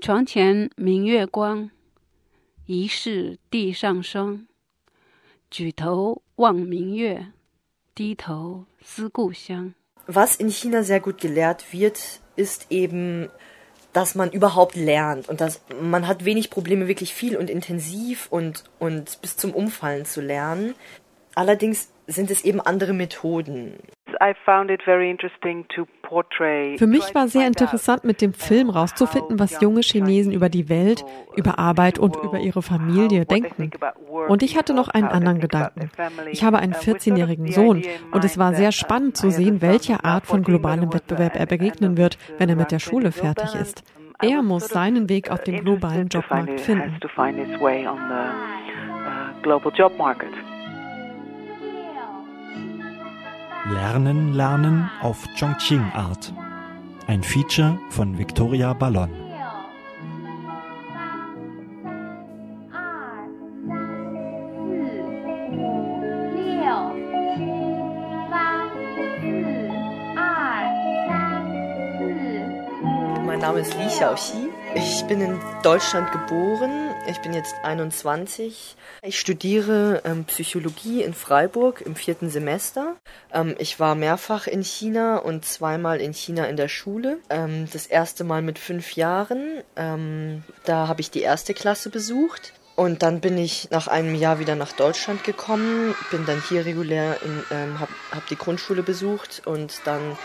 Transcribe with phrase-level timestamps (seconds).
[0.00, 1.70] 床前明月光，
[2.66, 4.46] 疑是地上霜。
[5.50, 7.32] 举头望明月，
[7.94, 9.74] 低头思故乡。
[10.06, 13.28] Was in China sehr gut gelehrt wird, ist eben,
[13.92, 18.64] dass man überhaupt lernt und dass man hat wenig Probleme, wirklich viel und intensiv und,
[18.78, 20.74] und bis zum Umfallen zu lernen.
[21.34, 23.78] Allerdings sind es eben andere Methoden.
[26.77, 31.03] Für mich war sehr interessant, mit dem Film rauszufinden, was junge Chinesen über die Welt,
[31.35, 33.71] über Arbeit und über ihre Familie denken.
[34.27, 35.89] Und ich hatte noch einen anderen Gedanken.
[36.31, 40.43] Ich habe einen 14-jährigen Sohn und es war sehr spannend zu sehen, welcher Art von
[40.43, 43.83] globalem Wettbewerb er begegnen wird, wenn er mit der Schule fertig ist.
[44.21, 46.99] Er muss seinen Weg auf dem globalen Jobmarkt finden.
[53.73, 56.33] Lernen, Lernen auf Chongqing-Art.
[57.07, 59.09] Ein Feature von Victoria Ballon.
[73.25, 74.49] Mein Name ist Li Xiaoxi.
[74.75, 76.93] Ich bin in Deutschland geboren.
[77.09, 78.75] Ich bin jetzt 21.
[79.01, 82.95] Ich studiere ähm, Psychologie in Freiburg im vierten Semester.
[83.33, 87.19] Ähm, ich war mehrfach in China und zweimal in China in der Schule.
[87.29, 89.63] Ähm, das erste Mal mit fünf Jahren.
[89.75, 92.53] Ähm, da habe ich die erste Klasse besucht.
[92.75, 97.21] Und dann bin ich nach einem Jahr wieder nach Deutschland gekommen, bin dann hier regulär,
[97.21, 100.17] in, ähm, habe hab die Grundschule besucht und dann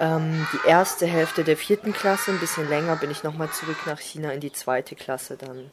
[0.00, 3.98] ähm, die erste Hälfte der vierten Klasse, ein bisschen länger, bin ich nochmal zurück nach
[3.98, 5.72] China in die zweite Klasse dann.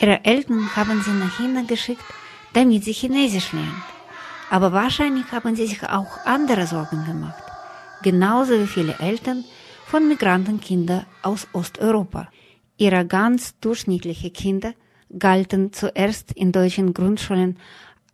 [0.00, 2.04] Ihre Eltern haben sie nach China geschickt,
[2.52, 3.82] damit sie Chinesisch lernt.
[4.50, 7.42] Aber wahrscheinlich haben sie sich auch andere Sorgen gemacht.
[8.02, 9.44] Genauso wie viele Eltern
[9.86, 12.28] von Migrantenkindern aus Osteuropa.
[12.76, 14.74] Ihre ganz durchschnittlichen Kinder
[15.18, 17.58] galten zuerst in deutschen Grundschulen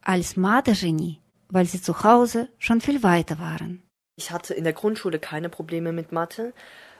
[0.01, 3.83] als Mathe-Genie, weil sie zu Hause schon viel weiter waren.
[4.17, 6.55] Ich hatte in der Grundschule keine Probleme mit Mathe,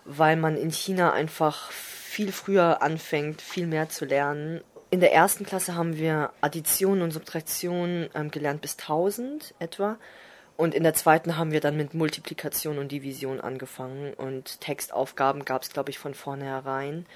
[0.05, 4.61] weil man in China einfach viel früher anfängt, viel mehr zu lernen.
[4.95, 9.97] In der ersten Klasse haben wir Addition und Subtraktion ähm, gelernt bis 1000 etwa.
[10.57, 14.15] Und in der zweiten haben wir dann mit Multiplikation und Division angefangen.
[14.15, 17.07] Und Textaufgaben gab es, glaube ich, von vornherein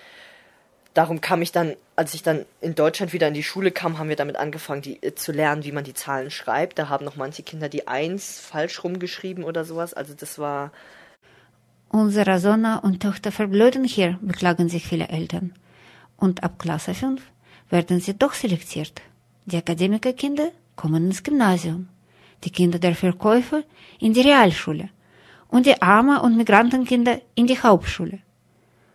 [0.93, 4.09] darum kam ich dann, als ich dann in Deutschland wieder in die Schule kam, haben
[4.09, 6.81] wir damit angefangen, die, äh, zu lernen, wie man die Zahlen schreibt.
[6.81, 9.95] Da haben noch manche Kinder die Eins falsch rumgeschrieben oder sowas.
[9.95, 10.73] Also das war.
[11.91, 15.55] Unsere Sohn und Tochter verblöden hier, beklagen sich viele Eltern.
[16.17, 17.23] Und ab Klasse 5
[17.71, 19.03] werden sie doch selektiert.
[19.47, 21.89] Die Akademikerkinder kommen ins Gymnasium,
[22.45, 23.63] die Kinder der Verkäufer
[23.99, 24.91] in die Realschule
[25.49, 28.21] und die Arme- und Migrantenkinder in die Hauptschule.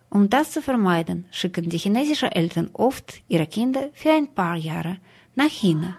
[0.09, 4.97] Um das zu vermeiden, schicken die chinesischen Eltern oft ihre Kinder für ein paar Jahre
[5.33, 5.97] nach China,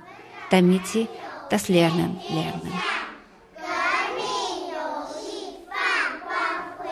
[0.51, 1.09] damit sie
[1.51, 2.73] das Lernen lernen.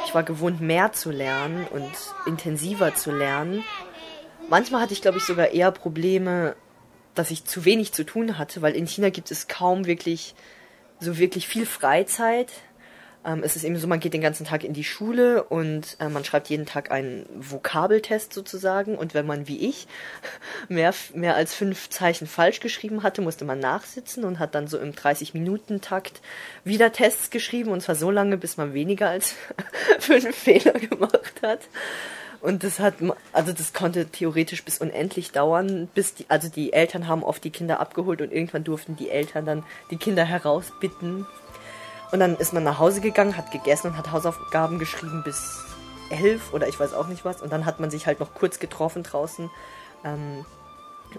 [0.05, 1.91] Ich war gewohnt, mehr zu lernen und
[2.27, 3.65] intensiver zu lernen.
[4.49, 6.57] Manchmal hatte ich, glaube ich, sogar eher Probleme,
[7.15, 10.35] dass ich zu wenig zu tun hatte, weil in China gibt es kaum wirklich
[11.01, 12.49] so wirklich viel Freizeit.
[13.25, 16.09] Ähm, es ist eben so, man geht den ganzen Tag in die Schule und äh,
[16.09, 18.97] man schreibt jeden Tag einen Vokabeltest sozusagen.
[18.97, 19.87] Und wenn man wie ich
[20.69, 24.79] mehr, mehr als fünf Zeichen falsch geschrieben hatte, musste man nachsitzen und hat dann so
[24.79, 26.21] im 30-Minuten-Takt
[26.65, 27.71] wieder Tests geschrieben.
[27.71, 29.35] Und zwar so lange, bis man weniger als
[29.99, 31.61] fünf Fehler gemacht hat.
[32.43, 32.95] Und das hat,
[33.33, 37.51] also das konnte theoretisch bis unendlich dauern, bis die, also die Eltern haben oft die
[37.51, 41.25] Kinder abgeholt und irgendwann durften die Eltern dann die Kinder herausbitten
[42.13, 45.65] und dann ist man nach Hause gegangen, hat gegessen und hat Hausaufgaben geschrieben bis
[46.11, 47.41] elf oder ich weiß auch nicht was.
[47.41, 49.51] Und dann hat man sich halt noch kurz getroffen draußen
[50.05, 50.45] ähm,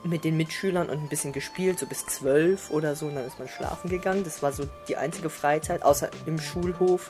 [0.04, 3.08] mit den Mitschülern und ein bisschen gespielt, so bis zwölf oder so.
[3.08, 4.24] Und dann ist man schlafen gegangen.
[4.24, 7.10] Das war so die einzige Freizeit, außer im Schulhof,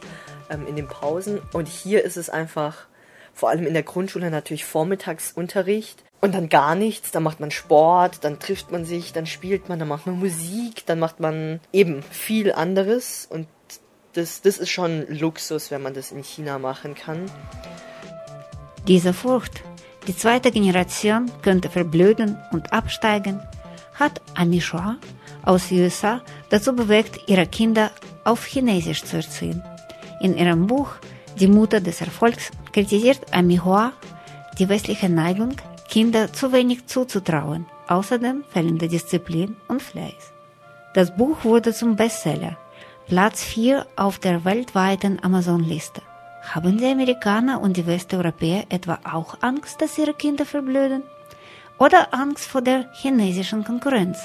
[0.49, 1.41] ähm, in den Pausen.
[1.51, 2.85] Und hier ist es einfach,
[3.33, 7.11] vor allem in der Grundschule natürlich Vormittagsunterricht und dann gar nichts.
[7.11, 10.85] Dann macht man Sport, dann trifft man sich, dann spielt man, dann macht man Musik,
[10.85, 13.47] dann macht man eben viel anderes und
[14.13, 17.29] das, das ist schon Luxus, wenn man das in China machen kann.
[18.87, 19.63] Diese Furcht,
[20.07, 23.41] die zweite Generation könnte verblöden und absteigen,
[23.95, 24.97] hat Ami Shua
[25.43, 27.91] aus USA dazu bewegt, ihre Kinder
[28.23, 29.63] auf Chinesisch zu erziehen.
[30.21, 30.95] In ihrem Buch
[31.39, 33.93] Die Mutter des Erfolgs kritisiert Ami Hua
[34.59, 35.55] die westliche Neigung,
[35.89, 40.33] Kinder zu wenig zuzutrauen, außerdem fehlende Disziplin und Fleiß.
[40.93, 42.57] Das Buch wurde zum Bestseller
[43.07, 46.01] Platz 4 auf der weltweiten Amazon-Liste.
[46.43, 51.03] Haben die Amerikaner und die Westeuropäer etwa auch Angst, dass ihre Kinder verblöden?
[51.79, 54.19] Oder Angst vor der chinesischen Konkurrenz?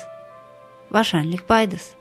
[0.90, 1.97] Wahrscheinlich beides.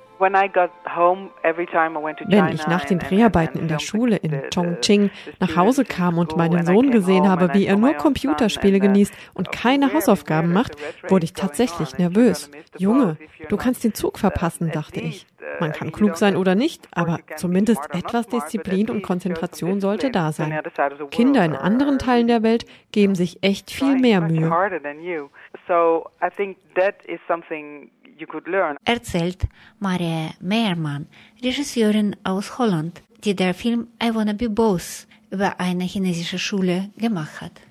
[2.27, 5.09] Wenn ich nach den Dreharbeiten in der Schule in Chongqing
[5.39, 9.93] nach Hause kam und meinen Sohn gesehen habe, wie er nur Computerspiele genießt und keine
[9.93, 10.75] Hausaufgaben macht,
[11.09, 12.49] wurde ich tatsächlich nervös.
[12.77, 13.17] Junge,
[13.49, 15.25] du kannst den Zug verpassen, dachte ich.
[15.59, 20.61] Man kann klug sein oder nicht, aber zumindest etwas Disziplin und Konzentration sollte da sein.
[21.09, 24.51] Kinder in anderen Teilen der Welt geben sich echt viel mehr Mühe.
[28.85, 29.47] Erzählt
[29.79, 31.07] Maria Meiermann,
[31.43, 37.41] Regisseurin aus Holland, die der Film I Wanna Be Boss über eine chinesische Schule gemacht
[37.41, 37.61] hat.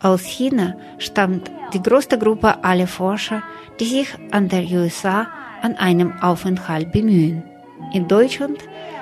[0.00, 3.42] Aus China stammt die größte Gruppe aller Forscher,
[3.80, 5.26] die sich an der USA
[5.62, 7.42] an einem Aufenthalt bemühen.
[7.92, 8.58] In Deutschland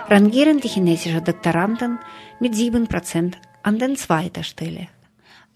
[0.08, 1.98] rangieren die chinesischen Doktoranden
[2.40, 4.88] mit 7% an der zweiten Stelle.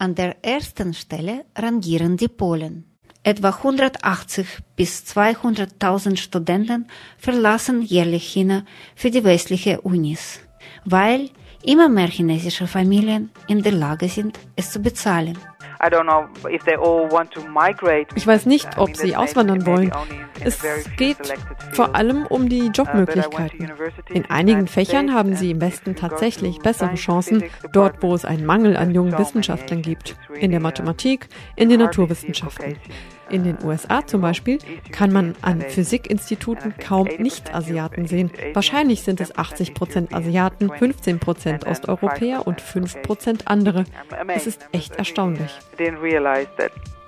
[0.00, 2.84] An der ersten Stelle rangieren die Polen.
[3.24, 4.46] Etwa 180
[4.76, 6.86] bis 200.000 Studenten
[7.18, 8.64] verlassen jährlich China
[8.94, 10.38] für die westliche Unis,
[10.84, 11.30] weil
[11.64, 15.36] immer mehr chinesische Familien in der Lage sind, es zu bezahlen.
[18.14, 19.92] Ich weiß nicht, ob sie auswandern wollen.
[20.40, 20.60] Es
[20.96, 21.18] geht
[21.72, 23.70] vor allem um die Jobmöglichkeiten.
[24.08, 28.76] In einigen Fächern haben sie im Westen tatsächlich bessere Chancen, dort wo es einen Mangel
[28.76, 30.16] an jungen Wissenschaftlern gibt.
[30.34, 32.76] In der Mathematik, in den Naturwissenschaften.
[33.30, 34.58] In den USA zum Beispiel
[34.90, 38.30] kann man an Physikinstituten kaum Nicht-Asiaten sehen.
[38.54, 43.84] Wahrscheinlich sind es 80 Prozent Asiaten, 15 Prozent Osteuropäer und 5 Prozent andere.
[44.28, 45.50] Es ist echt erstaunlich.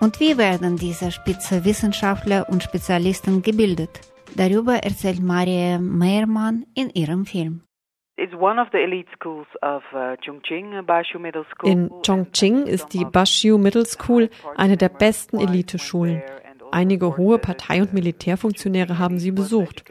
[0.00, 4.00] Und wie werden diese Spitzenwissenschaftler und Spezialisten gebildet?
[4.36, 7.62] Darüber erzählt Maria Meiermann in ihrem Film.
[8.20, 9.80] Uh,
[11.64, 16.22] in Chongqing ist die Bashu Middle School eine der besten Eliteschulen.
[16.70, 19.84] Einige hohe Partei- und Militärfunktionäre haben sie besucht.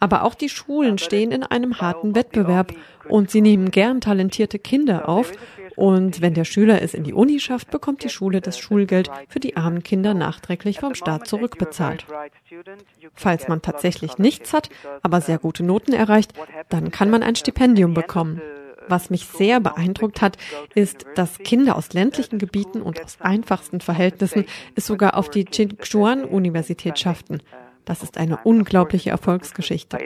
[0.00, 2.72] Aber auch die Schulen stehen in einem harten Wettbewerb
[3.08, 5.32] und sie nehmen gern talentierte Kinder auf.
[5.76, 9.40] Und wenn der Schüler es in die Uni schafft, bekommt die Schule das Schulgeld für
[9.40, 12.06] die armen Kinder nachträglich vom Staat zurückbezahlt.
[13.14, 14.68] Falls man tatsächlich nichts hat,
[15.02, 16.34] aber sehr gute Noten erreicht,
[16.68, 18.40] dann kann man ein Stipendium bekommen.
[18.88, 20.36] Was mich sehr beeindruckt hat,
[20.74, 26.98] ist, dass Kinder aus ländlichen Gebieten und aus einfachsten Verhältnissen es sogar auf die Tsinchuan-Universität
[26.98, 27.42] schafften.
[27.84, 29.98] Das ist eine unglaubliche Erfolgsgeschichte.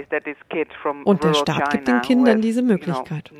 [1.04, 3.32] Und der Staat gibt den Kindern diese Möglichkeit.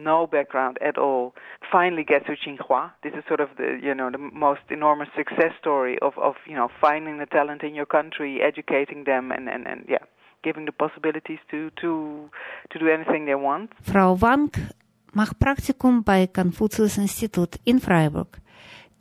[1.70, 2.92] finally gets to Tsinghua.
[3.02, 6.54] This is sort of the you know the most enormous success story of of you
[6.54, 10.04] know finding the talent in your country, educating them, and and and yeah,
[10.42, 12.30] giving the possibilities to to
[12.70, 13.70] to do anything they want.
[13.82, 14.50] Frau Wang
[15.12, 18.38] macht Praktikum bei Konfuzius Institut in Freiburg.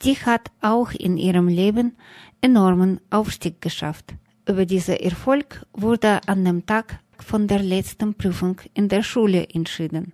[0.03, 1.97] Die hat auch in ihrem Leben
[2.41, 4.13] enormen Aufstieg geschafft.
[4.46, 10.12] Über diesen Erfolg wurde an dem Tag von der letzten Prüfung in der Schule entschieden.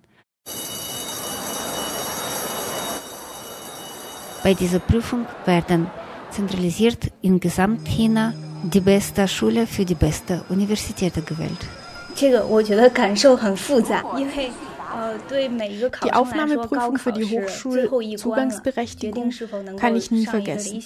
[4.42, 5.90] Bei dieser Prüfung werden
[6.30, 11.66] zentralisiert in Gesamtchina die beste Schule für die beste Universität gewählt.
[12.14, 14.50] 这个我觉得感受很复杂，因为
[16.03, 19.31] die Aufnahmeprüfung für die Hochschulzugangsberechtigung
[19.77, 20.83] kann ich nie vergessen.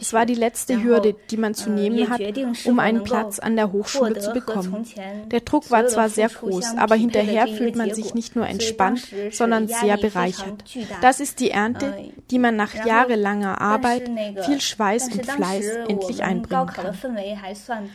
[0.00, 2.20] Es war die letzte Hürde, die man zu nehmen hat,
[2.64, 4.86] um einen Platz an der Hochschule zu bekommen.
[5.30, 9.68] Der Druck war zwar sehr groß, aber hinterher fühlt man sich nicht nur entspannt, sondern
[9.68, 10.64] sehr bereichert.
[11.00, 11.94] Das ist die Ernte,
[12.30, 14.10] die man nach jahrelanger Arbeit,
[14.44, 16.96] viel Schweiß und Fleiß endlich einbringen kann.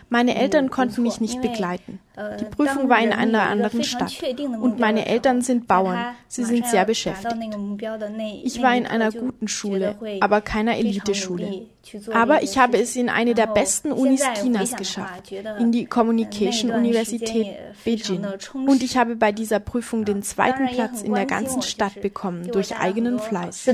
[0.09, 1.99] Meine Eltern konnten mich nicht begleiten.
[2.39, 4.13] Die Prüfung war in einer anderen Stadt
[4.61, 6.14] und meine Eltern sind Bauern.
[6.28, 7.34] Sie sind sehr beschäftigt.
[8.44, 11.66] Ich war in einer guten Schule, aber keiner Eliteschule.
[12.12, 17.46] Aber ich habe es in eine der besten Unis Chinas geschafft, in die Communication Universität
[17.84, 18.26] Beijing.
[18.66, 22.76] Und ich habe bei dieser Prüfung den zweiten Platz in der ganzen Stadt bekommen durch
[22.76, 23.70] eigenen Fleiß.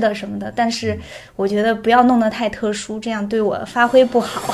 [0.55, 0.97] 但是
[1.35, 4.53] 我觉得不要弄得太特殊，这样对我发挥不好。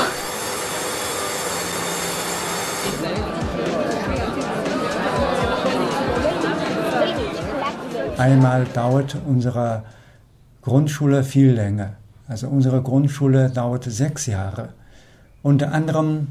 [8.19, 9.83] Einmal dauert unsere
[10.63, 11.97] Grundschule viel länger.
[12.27, 14.71] Also unsere Grundschule dauerte sechs Jahre.
[15.43, 16.29] Unter anderem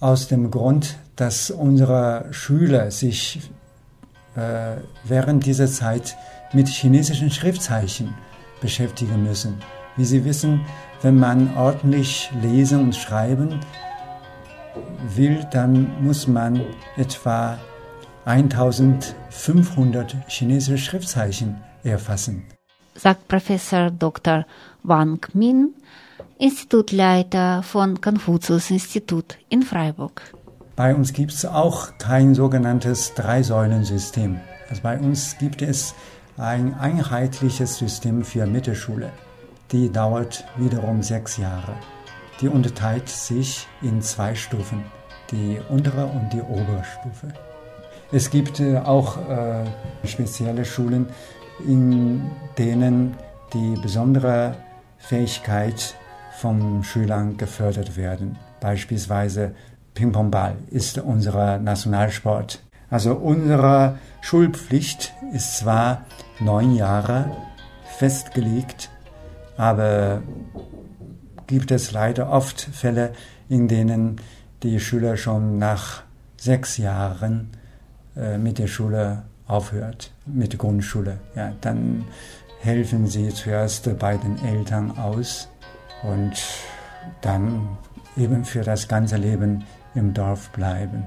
[0.00, 3.50] aus dem Grund, dass unsere Schüler sich
[4.34, 6.16] äh, während dieser Zeit
[6.52, 8.14] mit chinesischen Schriftzeichen
[8.60, 9.54] beschäftigen müssen.
[9.96, 10.62] Wie Sie wissen,
[11.02, 13.60] wenn man ordentlich lesen und schreiben
[15.14, 16.60] will, dann muss man
[16.96, 17.56] etwa
[18.28, 22.44] 1500 chinesische Schriftzeichen erfassen.
[22.94, 24.44] Sagt Professor Dr.
[24.82, 25.72] Wang Min,
[26.38, 30.20] Institutleiter von Konfuzius-Institut in Freiburg.
[30.76, 34.38] Bei uns gibt es auch kein sogenanntes Drei-Säulen-System.
[34.68, 35.94] Also bei uns gibt es
[36.36, 39.10] ein einheitliches System für Mittelschule.
[39.72, 41.74] Die dauert wiederum sechs Jahre.
[42.42, 44.84] Die unterteilt sich in zwei Stufen,
[45.30, 47.32] die untere und die obere Stufe.
[48.10, 49.64] Es gibt äh, auch äh,
[50.06, 51.06] spezielle Schulen,
[51.66, 53.14] in denen
[53.52, 54.54] die besondere
[54.96, 55.94] Fähigkeit
[56.38, 58.38] von Schülern gefördert werden.
[58.60, 59.54] Beispielsweise
[59.94, 62.62] Ping-Pong-Ball ist unser Nationalsport.
[62.88, 66.06] Also unsere Schulpflicht ist zwar
[66.40, 67.30] neun Jahre
[67.98, 68.90] festgelegt,
[69.58, 70.22] aber
[71.46, 73.12] gibt es leider oft Fälle,
[73.48, 74.20] in denen
[74.62, 76.02] die Schüler schon nach
[76.36, 77.50] sechs Jahren
[78.38, 81.18] mit der Schule aufhört, mit der Grundschule.
[81.34, 82.04] Ja, dann
[82.60, 85.48] helfen sie zuerst bei den Eltern aus
[86.02, 86.32] und
[87.20, 87.76] dann
[88.16, 91.04] eben für das ganze Leben im Dorf bleiben.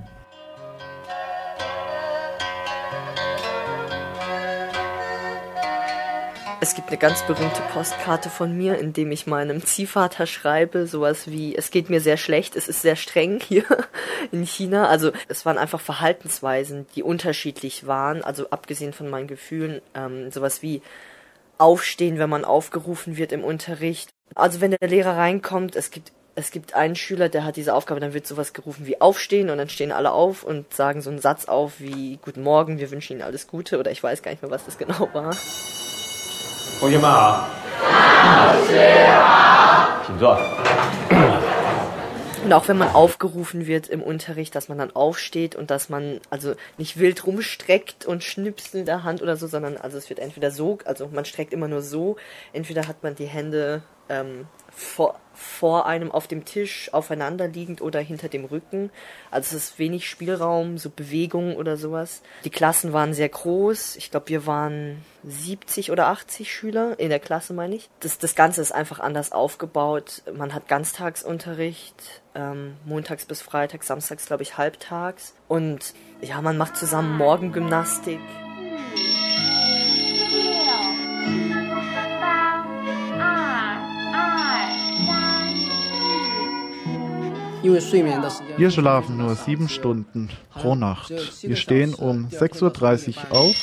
[6.92, 11.72] Eine ganz berühmte Postkarte von mir, in dem ich meinem Ziehvater schreibe, sowas wie, es
[11.72, 13.64] geht mir sehr schlecht, es ist sehr streng hier
[14.34, 14.90] in China.
[14.90, 20.62] Also es waren einfach Verhaltensweisen, die unterschiedlich waren, also abgesehen von meinen Gefühlen, ähm, sowas
[20.62, 20.82] wie
[21.58, 24.10] aufstehen, wenn man aufgerufen wird im Unterricht.
[24.36, 28.00] Also wenn der Lehrer reinkommt, es gibt es gibt einen Schüler, der hat diese Aufgabe,
[28.00, 31.20] dann wird sowas gerufen wie aufstehen und dann stehen alle auf und sagen so einen
[31.20, 34.42] Satz auf wie Guten Morgen, wir wünschen Ihnen alles Gute oder ich weiß gar nicht
[34.42, 35.36] mehr, was das genau war.
[36.81, 37.49] 同学们好。
[37.83, 40.03] 老师好。
[40.07, 40.39] 请坐。
[42.47, 46.55] Und auch wenn man aufgerufen wird im Unterricht, dass man dann aufsteht und dass man also
[46.79, 50.53] nicht wild rumstreckt und schnipst in der Hand oder so, sondern also es wird entweder
[50.53, 52.15] so, also man streckt immer nur so,
[52.53, 58.00] entweder hat man die Hände ähm, vor, vor einem auf dem Tisch aufeinander liegend oder
[58.00, 58.90] hinter dem Rücken.
[59.30, 62.22] Also es ist wenig Spielraum, so Bewegungen oder sowas.
[62.44, 63.96] Die Klassen waren sehr groß.
[63.96, 67.90] Ich glaube, wir waren 70 oder 80 Schüler in der Klasse, meine ich.
[68.00, 70.24] Das, das Ganze ist einfach anders aufgebaut.
[70.34, 75.34] Man hat Ganztagsunterricht, ähm, montags bis freitags, samstags glaube ich halbtags.
[75.48, 78.20] Und ja, man macht zusammen Morgengymnastik.
[87.64, 91.12] Wir schlafen nur sieben Stunden pro Nacht.
[91.44, 93.56] Wir stehen um 6.30 Uhr auf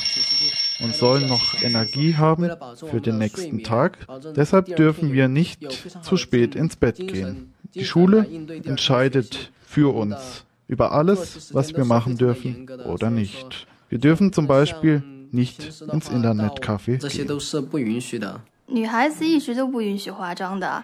[0.79, 2.49] und sollen noch Energie haben
[2.89, 3.97] für den nächsten Tag.
[4.35, 5.59] Deshalb dürfen wir nicht
[6.03, 7.53] zu spät ins Bett gehen.
[7.75, 8.25] Die Schule
[8.63, 13.67] entscheidet für uns über alles, was wir machen dürfen oder nicht.
[13.89, 17.27] Wir dürfen zum Beispiel nicht ins Internetcafé gehen.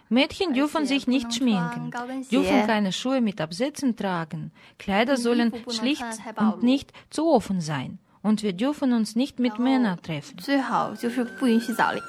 [0.10, 1.92] Mädchen dürfen sich nicht schminken,
[2.32, 4.52] dürfen keine Schuhe mit Absätzen tragen.
[4.80, 6.04] Kleider sollen schlicht
[6.38, 8.00] und nicht zu offen sein.
[8.22, 10.38] Und wir dürfen uns nicht mit Männern treffen.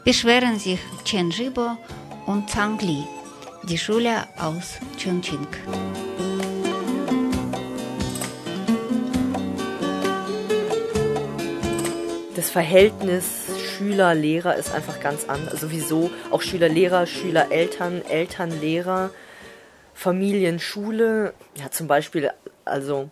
[0.05, 1.77] Beschweren sich Chen Zhibo
[2.25, 3.05] und Zhang Li,
[3.65, 5.47] die Schüler aus Chongqing.
[12.35, 15.61] Das Verhältnis Schüler, Lehrer ist einfach ganz anders.
[15.61, 19.11] Sowieso auch Schüler, Lehrer, Schüler, Eltern, Eltern, Lehrer,
[19.93, 21.35] Familien, Schule.
[21.57, 22.31] Ja, zum Beispiel,
[22.65, 23.11] also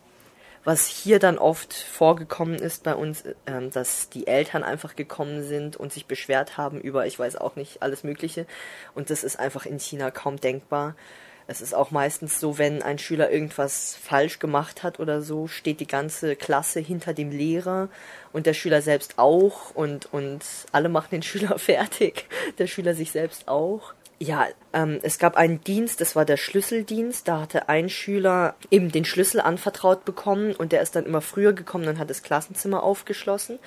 [0.65, 5.77] was hier dann oft vorgekommen ist bei uns, ähm, dass die Eltern einfach gekommen sind
[5.77, 8.47] und sich beschwert haben über, ich weiß auch nicht, alles Mögliche.
[8.95, 10.97] Und das ist einfach in China kaum denkbar.
[11.47, 15.81] Es ist auch meistens so, wenn ein Schüler irgendwas falsch gemacht hat oder so, steht
[15.81, 17.89] die ganze Klasse hinter dem Lehrer
[18.33, 22.27] und der Schüler selbst auch und, und alle machen den Schüler fertig,
[22.59, 23.93] der Schüler sich selbst auch.
[24.21, 27.27] Ja, ähm, es gab einen Dienst, das war der Schlüsseldienst.
[27.27, 31.53] Da hatte ein Schüler eben den Schlüssel anvertraut bekommen und der ist dann immer früher
[31.53, 33.59] gekommen und hat das Klassenzimmer aufgeschlossen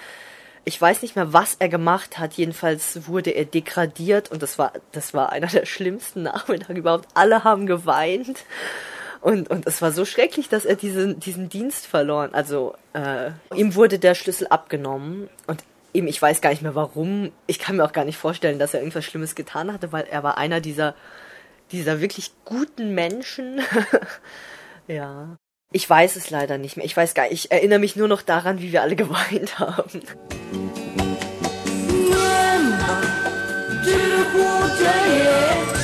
[0.67, 2.33] ich weiß nicht mehr, was er gemacht hat.
[2.33, 7.07] Jedenfalls wurde er degradiert und das war, das war einer der schlimmsten Nachmittage überhaupt.
[7.13, 8.43] Alle haben geweint.
[9.21, 12.33] Und, und es war so schrecklich, dass er diesen, diesen Dienst verloren.
[12.33, 17.31] Also äh, ihm wurde der Schlüssel abgenommen und eben, ich weiß gar nicht mehr warum.
[17.47, 20.21] Ich kann mir auch gar nicht vorstellen, dass er irgendwas Schlimmes getan hatte, weil er
[20.21, 20.95] war einer dieser,
[21.71, 23.61] dieser wirklich guten Menschen.
[24.87, 25.37] ja.
[25.71, 26.85] Ich weiß es leider nicht mehr.
[26.85, 27.33] Ich weiß gar nicht.
[27.33, 30.01] Ich erinnere mich nur noch daran, wie wir alle geweint haben.
[34.77, 35.76] 心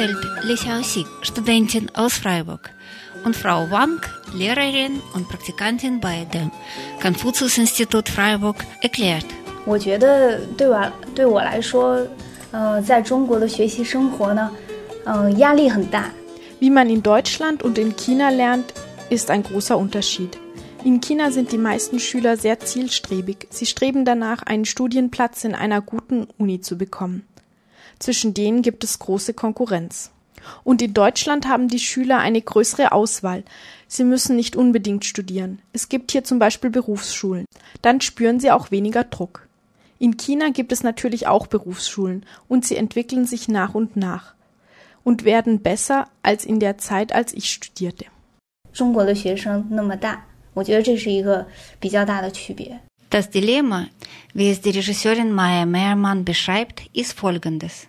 [0.00, 2.70] Erzählt Li Xiaoxi, Studentin aus Freiburg,
[3.26, 4.00] und Frau Wang,
[4.32, 6.50] Lehrerin und Praktikantin bei dem
[7.02, 9.26] Konfuzius-Institut Freiburg, erklärt.
[9.66, 12.00] 我觉得对我对我来说，
[12.52, 14.50] 呃，在中国的学习生活呢，
[15.04, 16.10] 嗯、呃，压力很大。
[16.58, 18.72] Wie man in Deutschland und in China lernt,
[19.10, 20.38] ist ein großer Unterschied.
[20.84, 23.46] In China sind die meisten Schüler sehr zielstrebig.
[23.50, 27.26] Sie streben danach, einen Studienplatz in einer guten Uni zu bekommen.
[28.01, 30.09] Zwischen denen gibt es große Konkurrenz.
[30.63, 33.43] Und in Deutschland haben die Schüler eine größere Auswahl.
[33.87, 35.59] Sie müssen nicht unbedingt studieren.
[35.71, 37.45] Es gibt hier zum Beispiel Berufsschulen.
[37.83, 39.47] Dann spüren sie auch weniger Druck.
[39.99, 44.33] In China gibt es natürlich auch Berufsschulen und sie entwickeln sich nach und nach
[45.03, 48.05] und werden besser als in der Zeit, als ich studierte.
[53.11, 53.87] Das Dilemma,
[54.33, 57.87] wie es die Regisseurin Maya Mehrmann beschreibt, ist folgendes.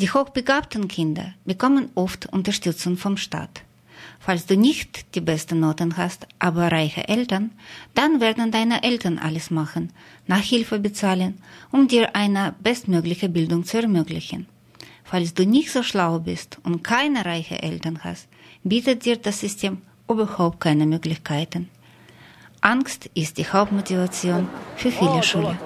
[0.00, 3.62] Die hochbegabten Kinder bekommen oft Unterstützung vom Staat.
[4.20, 7.50] Falls du nicht die besten Noten hast, aber reiche Eltern,
[7.94, 9.92] dann werden deine Eltern alles machen,
[10.28, 14.46] Nachhilfe bezahlen, um dir eine bestmögliche Bildung zu ermöglichen.
[15.02, 18.28] Falls du nicht so schlau bist und keine reiche Eltern hast,
[18.62, 21.70] bietet dir das System überhaupt keine Möglichkeiten.
[22.60, 25.58] Angst ist die Hauptmotivation für viele Schüler.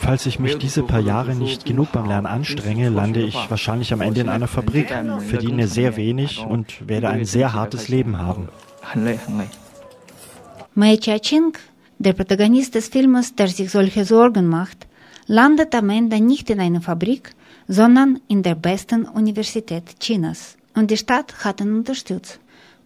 [0.00, 4.00] Falls ich mich diese paar Jahre nicht genug beim Lernen anstrenge, lande ich wahrscheinlich am
[4.00, 4.88] Ende in einer Fabrik,
[5.28, 8.48] verdiene sehr wenig und werde ein sehr hartes Leben haben.
[10.74, 11.56] Mei Chia-ching,
[11.98, 14.86] der Protagonist des Filmes, der sich solche Sorgen macht,
[15.26, 17.34] landet am Ende nicht in einer Fabrik,
[17.68, 20.56] sondern in der besten Universität Chinas.
[20.74, 22.40] Und die Stadt hat ihn unterstützt.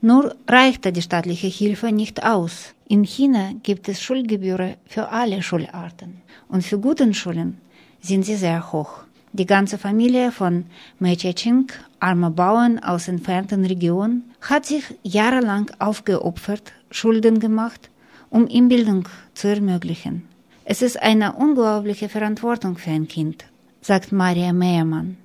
[0.04, 2.74] Nur reichte die staatliche Hilfe nicht aus.
[2.88, 6.22] In China gibt es Schulgebühren für alle Schularten.
[6.48, 7.58] Und für gute Schulen
[8.00, 9.04] sind sie sehr hoch.
[9.32, 10.66] Die ganze Familie von
[10.98, 11.68] Mei Ching,
[12.00, 17.88] arme Bauern aus entfernten Regionen, hat sich jahrelang aufgeopfert, Schulden gemacht,
[18.28, 20.26] um ihm Bildung zu ermöglichen.
[20.64, 23.44] Es ist eine unglaubliche Verantwortung für ein Kind,
[23.80, 25.16] sagt Maria Meiermann.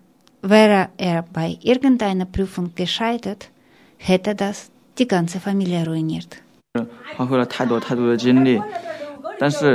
[0.43, 3.49] Wäre er bei irgendeiner Prüfung gescheitert,
[3.97, 6.41] hätte das die ganze Familie ruiniert.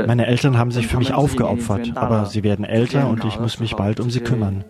[0.06, 3.76] Meine Eltern haben sich für mich aufgeopfert, aber sie werden älter und ich muss mich
[3.76, 4.64] bald um sie kümmern.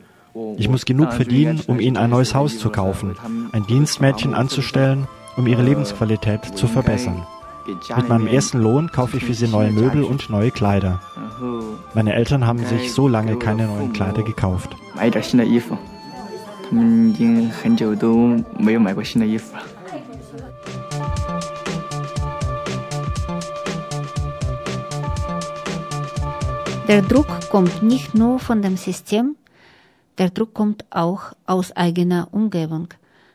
[0.57, 3.17] Ich muss genug verdienen, um ihnen ein neues Haus zu kaufen,
[3.53, 7.27] ein Dienstmädchen anzustellen, um ihre Lebensqualität zu verbessern.
[7.97, 11.01] Mit meinem ersten Lohn kaufe ich für sie neue Möbel und neue Kleider.
[11.95, 14.71] Meine Eltern haben sich so lange keine neuen Kleider gekauft.
[26.89, 29.37] Der Druck kommt nicht nur von dem System,
[30.17, 32.89] der Druck kommt auch aus eigener Umgebung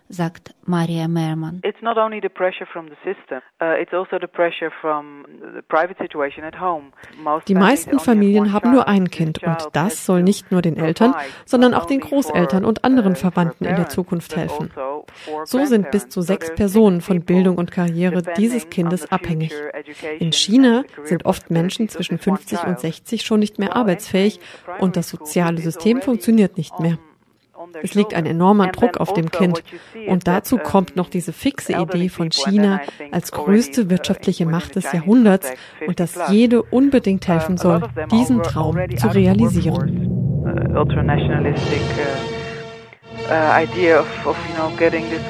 [0.10, 1.62] sagt Maria Merman.
[1.64, 5.62] It's not only the pressure from the system, uh, it's also the pressure from the
[5.62, 6.92] private situation at home.
[7.48, 11.16] Die meisten Familien haben nur ein Kind und das soll nicht nur den Eltern,
[11.46, 14.72] sondern auch den Großeltern und anderen Verwandten in der Zukunft helfen.
[14.76, 15.06] Also
[15.46, 19.54] so sind bis zu sechs Personen von Bildung und Karriere dieses Kindes abhängig.
[20.20, 24.40] In China sind oft Menschen zwischen 50 und 60 schon nicht mehr arbeitsfähig
[24.80, 26.98] und das soziale System funktioniert nicht mehr.
[27.82, 29.64] Es liegt ein enormer Druck auf dem Kind.
[30.08, 35.52] Und dazu kommt noch diese fixe Idee von China als größte wirtschaftliche Macht des Jahrhunderts
[35.86, 40.04] und dass jede unbedingt helfen soll, diesen Traum zu realisieren.
[43.30, 45.22] idea of, of you know getting this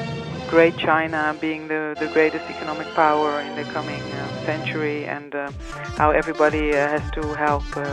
[0.48, 5.50] great China being the, the greatest economic power in the coming uh, century and uh,
[5.98, 7.84] how everybody uh, has to help uh,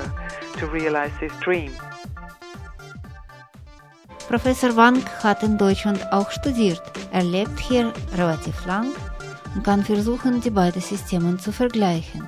[0.58, 1.72] to realize this dream.
[4.28, 6.82] Professor Wang hat in Deutschland auch studiert.
[7.12, 8.88] Er lebt hier relativ lang
[9.54, 12.24] und kann versuchen, die beiden Systeme zu vergleichen.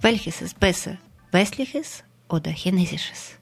[0.00, 0.96] Welches ist besser,
[1.32, 3.34] westliches oder chinesisches?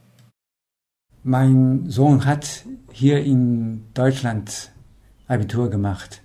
[1.22, 4.72] Mein Sohn hat hier in Deutschland
[5.28, 6.22] Abitur gemacht.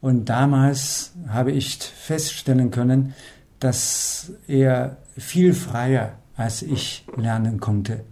[0.00, 3.14] Und damals habe ich feststellen können,
[3.60, 8.04] dass er viel freier als ich lernen konnte.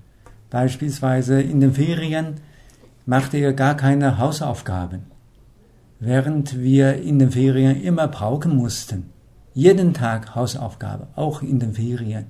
[0.53, 2.35] Beispielsweise in den Ferien
[3.07, 5.05] machte er gar keine Hausaufgaben,
[5.99, 9.09] während wir in den Ferien immer brauchen mussten.
[9.55, 12.27] Jeden Tag Hausaufgabe, auch in den Ferien.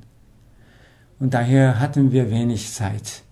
[1.19, 3.25] Und daher hatten wir wenig Zeit,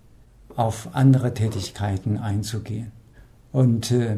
[0.57, 2.91] auf andere Tätigkeiten einzugehen.
[3.53, 4.17] Und äh,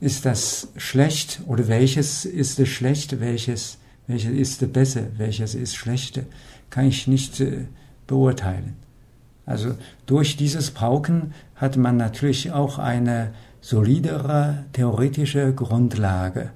[0.00, 3.78] ist das schlecht oder welches ist es schlecht, welches,
[4.08, 6.22] welches ist es besser, welches ist schlechter,
[6.70, 7.66] kann ich nicht äh,
[8.08, 8.83] beurteilen.
[9.46, 9.74] Also
[10.06, 16.50] durch dieses Pauken hat man natürlich auch eine solidere theoretische Grundlage.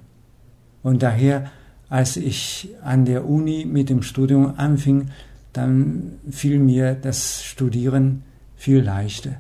[0.83, 1.51] Und daher,
[1.89, 5.09] als ich an der Uni mit dem Studium anfing,
[5.53, 8.23] dann fiel mir das Studieren
[8.57, 9.33] viel leichter.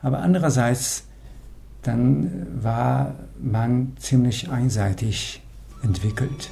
[0.00, 1.04] Aber andererseits,
[1.82, 5.42] dann war man ziemlich einseitig
[5.82, 6.50] entwickelt.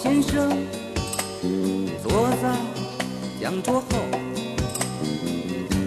[0.00, 0.48] 先生
[2.04, 2.56] 坐在
[3.40, 3.86] 讲桌后，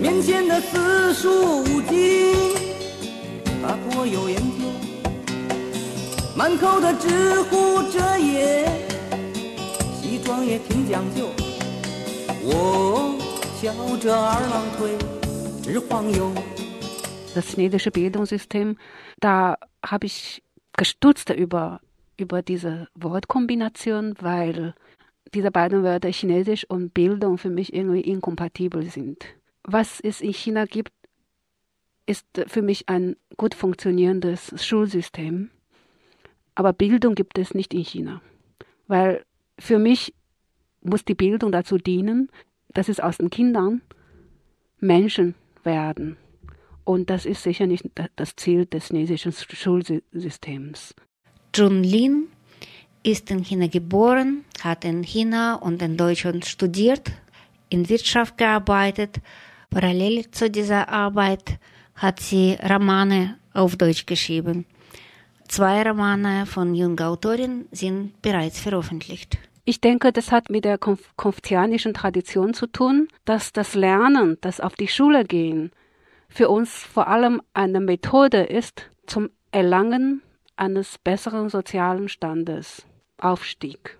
[0.01, 2.35] 面前的四书五经
[3.63, 4.67] 他颇有研究，
[6.35, 8.69] 满口的直呼遮掩，
[10.01, 11.29] 西装也挺讲究。
[12.43, 13.15] 我
[13.61, 14.97] 翘着二郎腿
[15.63, 16.33] 直晃悠。
[17.33, 18.75] Das niedische Bildungssystem,
[19.21, 20.43] da habe ich
[20.75, 21.79] gestutzt über
[22.21, 24.73] über diese Wortkombination, weil
[25.33, 29.25] diese beiden Wörter Chinesisch und Bildung für mich irgendwie inkompatibel sind.
[29.63, 30.91] Was es in China gibt,
[32.05, 35.49] ist für mich ein gut funktionierendes Schulsystem.
[36.55, 38.21] Aber Bildung gibt es nicht in China.
[38.87, 39.23] Weil
[39.57, 40.13] für mich
[40.81, 42.29] muss die Bildung dazu dienen,
[42.73, 43.81] dass es aus den Kindern
[44.79, 46.17] Menschen werden.
[46.83, 50.95] Und das ist sicher nicht das Ziel des chinesischen Schulsystems.
[51.53, 52.29] Jun Lin
[53.03, 57.11] ist in China geboren, hat in China und in Deutschland studiert,
[57.67, 59.19] in Wirtschaft gearbeitet.
[59.69, 61.59] Parallel zu dieser Arbeit
[61.95, 64.65] hat sie Romane auf Deutsch geschrieben.
[65.49, 69.37] Zwei Romane von junger Autorin sind bereits veröffentlicht.
[69.65, 74.75] Ich denke, das hat mit der konfuzianischen Tradition zu tun, dass das Lernen, das auf
[74.75, 75.71] die Schule gehen,
[76.29, 80.21] für uns vor allem eine Methode ist zum Erlangen
[80.61, 82.85] eines besseren sozialen Standes,
[83.17, 83.97] Aufstieg.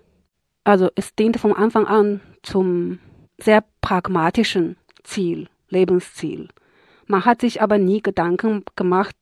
[0.62, 3.00] Also es diente von Anfang an zum
[3.36, 6.48] sehr pragmatischen Ziel, Lebensziel.
[7.06, 9.16] Man hat sich aber nie Gedanken gemacht,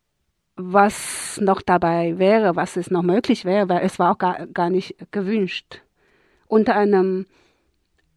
[0.57, 4.69] was noch dabei wäre, was es noch möglich wäre, weil es war auch gar, gar
[4.69, 5.81] nicht gewünscht
[6.47, 7.27] unter einem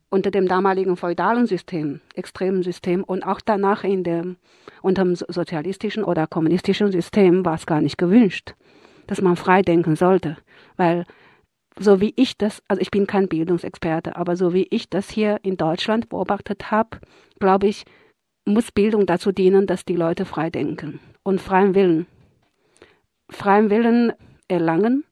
[0.10, 4.36] unter dem damaligen feudalen System, extremen System und auch danach in dem
[4.82, 8.54] unter dem sozialistischen oder kommunistischen System war es gar nicht gewünscht,
[9.08, 10.38] dass man frei denken sollte,
[10.78, 11.06] weil
[11.80, 15.39] so wie ich das, also ich bin kein Bildungsexperte, aber so wie ich das hier
[15.44, 17.00] in Deutschland beobachtet habe,
[17.39, 17.86] glaube ich,
[18.46, 22.06] muss Bildung dazu dienen, dass die Leute frei denken und freien Willen,
[23.30, 24.13] freien Willen
[24.48, 25.04] erlangen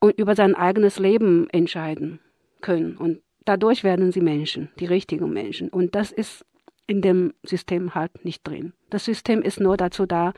[0.00, 2.20] und über sein eigenes Leben entscheiden
[2.60, 2.96] können.
[2.96, 5.68] Und dadurch werden sie Menschen, die richtigen Menschen.
[5.70, 6.44] Und das ist
[6.86, 8.72] in dem System halt nicht drin.
[8.90, 10.34] Das System ist nur dazu da,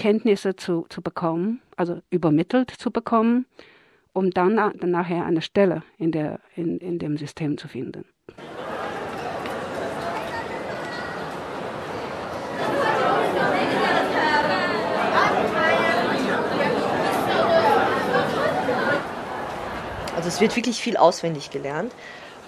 [0.00, 3.44] Kenntnisse zu, zu bekommen, also übermittelt zu bekommen,
[4.14, 8.06] um dann, dann nachher eine Stelle in, der, in, in dem System zu finden.
[20.16, 21.92] Also es wird wirklich viel auswendig gelernt.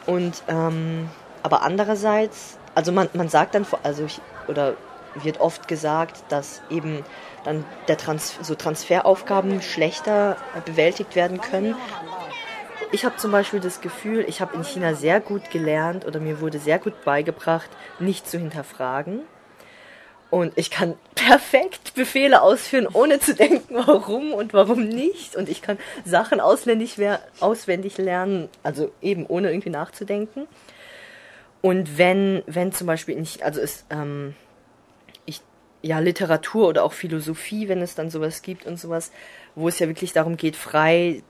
[0.07, 1.11] Und ähm,
[1.43, 4.75] aber andererseits, also man, man sagt dann, also ich, oder
[5.15, 7.05] wird oft gesagt, dass eben
[7.45, 11.75] dann der Trans so Transferaufgaben schlechter bewältigt werden können.
[12.93, 16.41] Ich habe zum Beispiel das Gefühl, ich habe in China sehr gut gelernt oder mir
[16.41, 19.21] wurde sehr gut beigebracht, nicht zu hinterfragen.
[20.33, 25.37] Und ich kann perfekt Befehle ausführen, ohne zu denken, warum und warum nicht.
[25.37, 26.97] Und ich kann Sachen auswendig,
[27.99, 30.47] lernen, also eben ohne irgendwie nachzudenken.
[31.61, 34.35] Und wenn, wenn zum Beispiel nicht, also es, ähm,
[35.83, 39.11] ja, Literatur oder auch Philosophie, wenn es dann sowas gibt und sowas,
[39.55, 41.23] wo es ja wirklich darum geht, frei,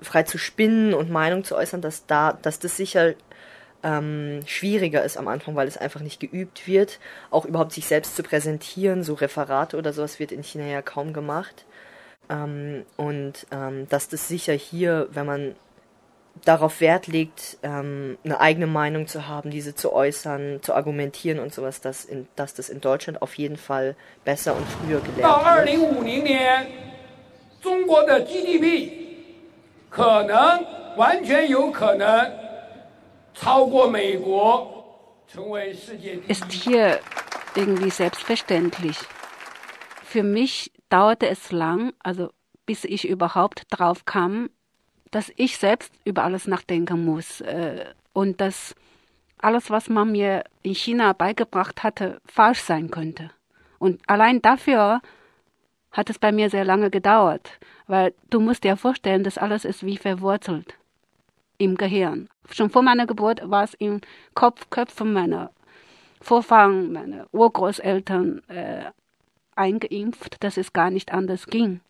[0.00, 3.14] frei zu spinnen und Meinung zu äußern, dass da, dass das sicher
[3.82, 6.98] ähm, schwieriger ist am Anfang, weil es einfach nicht geübt wird,
[7.30, 11.12] auch überhaupt sich selbst zu präsentieren, so Referate oder sowas wird in China ja kaum
[11.12, 11.66] gemacht.
[12.28, 15.54] Ähm, und ähm, dass das sicher hier, wenn man
[16.45, 21.53] darauf Wert legt, ähm, eine eigene Meinung zu haben, diese zu äußern, zu argumentieren und
[21.53, 26.67] sowas, dass, in, dass das in Deutschland auf jeden Fall besser und früher gelernt wird.
[27.61, 28.91] 中国的 GDP
[29.91, 30.65] 可能
[30.97, 32.31] 完全有可能
[33.35, 34.67] 超过美国，
[36.27, 36.99] ist hier
[37.55, 38.97] irgendwie selbstverständlich.
[40.03, 42.31] Für mich dauerte es lang, also
[42.65, 44.49] bis ich überhaupt drauf kam,
[45.10, 48.74] dass ich selbst über alles nachdenken muss äh, und dass
[49.38, 53.30] alles, was man mir in China beigebracht hatte, falsch sein könnte.
[53.78, 55.00] Und allein dafür
[55.92, 57.50] hat es bei mir sehr lange gedauert,
[57.86, 60.74] weil du musst dir vorstellen, das alles ist wie verwurzelt
[61.58, 62.28] im Gehirn.
[62.50, 64.00] Schon vor meiner Geburt war es im
[64.34, 65.50] Kopf, Köpfen meiner
[66.20, 68.84] Vorfahren, meiner Urgroßeltern äh,
[69.54, 71.80] eingeimpft, dass es gar nicht anders ging.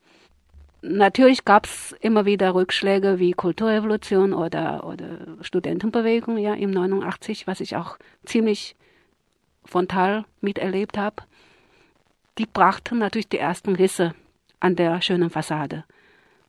[0.88, 7.60] Natürlich gab es immer wieder Rückschläge wie Kulturrevolution oder, oder Studentenbewegung ja, im 89, was
[7.60, 8.76] ich auch ziemlich
[9.64, 11.24] frontal miterlebt habe.
[12.38, 14.14] Die brachten natürlich die ersten Risse
[14.60, 15.84] an der schönen Fassade.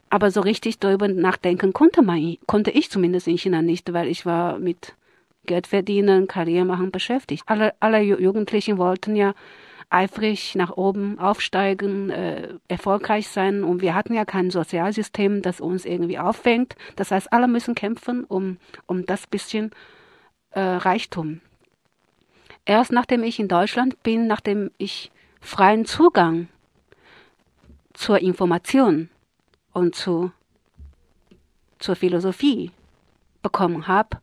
[0.09, 4.25] Aber so richtig darüber nachdenken konnte, man, konnte ich zumindest in China nicht, weil ich
[4.25, 4.93] war mit
[5.47, 7.43] Geld verdienen, Karriere machen beschäftigt.
[7.47, 9.33] Alle, alle Jugendlichen wollten ja
[9.89, 13.63] eifrig nach oben aufsteigen, äh, erfolgreich sein.
[13.63, 16.75] Und wir hatten ja kein Sozialsystem, das uns irgendwie auffängt.
[16.95, 19.71] Das heißt, alle müssen kämpfen um, um das bisschen
[20.51, 21.41] äh, Reichtum.
[22.65, 26.49] Erst nachdem ich in Deutschland bin, nachdem ich freien Zugang
[27.93, 29.09] zur Information
[29.71, 30.31] und zu,
[31.79, 32.71] zur Philosophie
[33.41, 34.17] bekommen habe,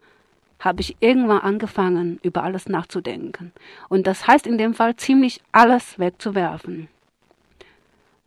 [0.58, 3.52] habe ich irgendwann angefangen, über alles nachzudenken.
[3.88, 6.88] Und das heißt in dem Fall ziemlich alles wegzuwerfen.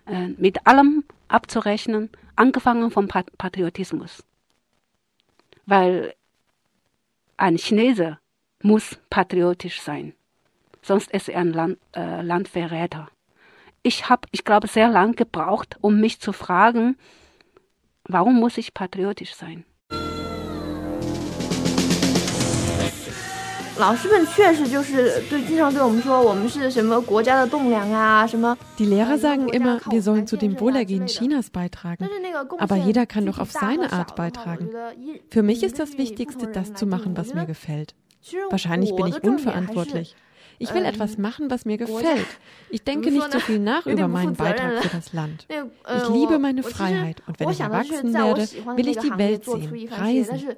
[0.06, 4.24] Äh, mit allem abzurechnen, angefangen vom Patriotismus.
[5.66, 6.14] Weil
[7.36, 8.20] ein Chinese
[8.62, 10.14] muss patriotisch sein,
[10.82, 13.10] sonst ist er ein Land, äh, Landverräter.
[13.84, 16.98] Ich habe, ich glaube, sehr lang gebraucht, um mich zu fragen,
[18.06, 19.66] warum muss ich patriotisch sein?
[23.79, 28.57] 老师们确实就是对，经常对我们说，我们是什么国家的栋梁啊，什么。
[28.79, 32.07] Die Lehrer sagen immer, wir sollen zu dem Wohlergehen Chinas beitragen.
[32.59, 34.69] Aber jeder kann doch auf seine Art beitragen.
[35.31, 37.95] Für mich ist das Wichtigste, das zu machen, was mir gefällt.
[38.51, 40.15] Wahrscheinlich bin ich unverantwortlich.
[40.60, 42.26] Ich will etwas machen, was mir gefällt.
[42.70, 45.48] Ich denke nicht so viel nach über meinen Beitrag für das Land.
[45.50, 50.50] Ich liebe meine Freiheit und wenn ich erwachsen werde, will ich die Welt sehen, reisen.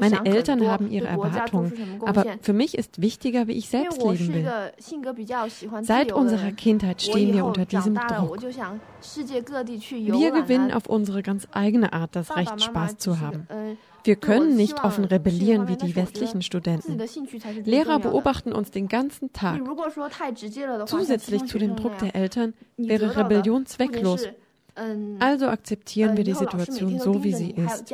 [0.00, 4.50] Meine Eltern haben ihre Erwartungen, aber für mich ist wichtiger, wie ich selbst leben will.
[5.82, 8.38] Seit unserer Kindheit stehen wir unter diesem Druck.
[9.02, 13.46] Wir gewinnen auf unsere ganz eigene Art das Recht, Spaß zu haben.
[14.04, 16.98] Wir können nicht offen rebellieren wie die westlichen Studenten.
[17.64, 19.60] Lehrer beobachten uns den ganzen Tag.
[20.86, 24.26] Zusätzlich zu dem Druck der Eltern wäre Rebellion zwecklos.
[25.18, 27.92] Also akzeptieren wir die Situation so, wie sie ist.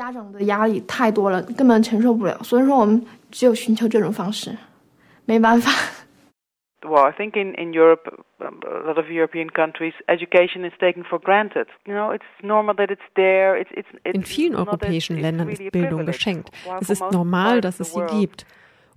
[6.85, 8.09] Well, I think in, in Europe,
[8.41, 11.67] a lot of European countries, education is taken for granted.
[11.87, 13.57] You know, it's normal that it's there.
[13.57, 16.51] It's, it's, it's in vielen europäischen Ländern ist Bildung geschenkt.
[16.81, 18.47] Es ist normal, dass es sie gibt.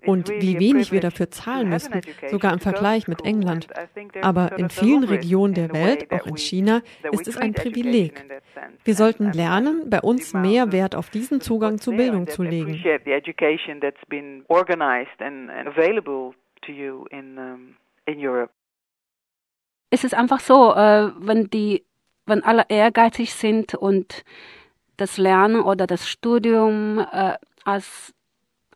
[0.06, 3.68] Und wie wenig wir dafür zahlen müssen, sogar im Vergleich mit England.
[4.22, 8.24] Aber in vielen Regionen der Welt, auch in China, ist es ein Privileg.
[8.86, 12.82] Wir sollten lernen, bei uns mehr Wert auf diesen Zugang zu Bildung zu legen
[16.62, 18.52] to you in, um, in Europe?
[19.89, 21.84] Es ist einfach so, äh, wenn die,
[22.26, 24.24] wenn alle ehrgeizig sind und
[24.98, 28.13] das Lernen oder das Studium äh, als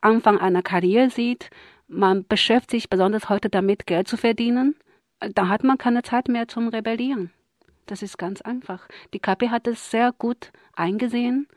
[0.01, 1.49] Anfang einer Karriere sieht,
[1.87, 4.75] man beschäftigt sich besonders heute damit, Geld zu verdienen,
[5.19, 7.31] da hat man keine Zeit mehr zum Rebellieren.
[7.85, 8.87] Das ist ganz einfach.
[9.13, 11.47] Die KP hat es sehr gut eingesehen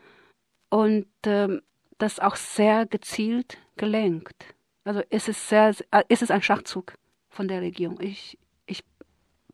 [0.69, 1.59] und äh,
[1.97, 4.56] das auch sehr gezielt gelenkt.
[4.87, 6.93] Also es ist sehr, äh, es ist ein Schachzug
[7.27, 7.99] von der Regierung.
[7.99, 8.85] Ich, ich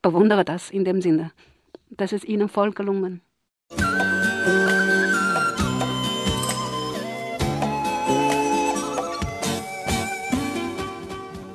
[0.04, 1.32] bewundere das in dem Sinne.
[1.90, 3.20] Das ist ihnen voll gelungen.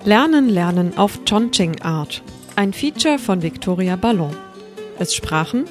[0.04, 2.24] Lernen, Lernen auf Chongqing Art.
[2.56, 4.36] Ein Feature von Victoria Ballon.
[4.98, 5.66] Es sprachen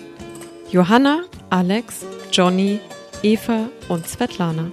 [0.72, 2.80] Johanna, Alex, Johnny,
[3.22, 4.72] Eva und Svetlana.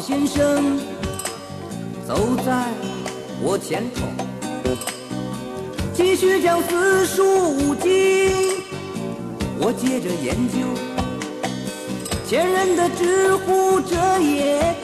[0.00, 0.78] 先生
[2.08, 2.68] 走在
[3.42, 4.00] 我前头，
[5.92, 8.32] 继续讲四书五经。
[9.58, 10.66] 我接着研究
[12.26, 14.74] 前人的知乎者也，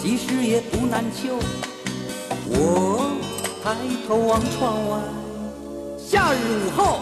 [0.00, 1.38] 其实也不难求。
[2.48, 3.12] 我
[3.62, 3.76] 抬
[4.08, 4.98] 头望窗外，
[5.98, 7.00] 夏日午后。